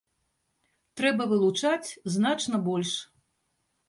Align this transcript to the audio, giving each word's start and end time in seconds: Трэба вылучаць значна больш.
Трэба 1.01 1.27
вылучаць 1.33 1.89
значна 2.15 2.57
больш. 2.69 2.95